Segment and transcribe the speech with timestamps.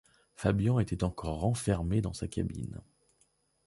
[0.33, 2.81] Fabian était encore renfermé dans sa cabine.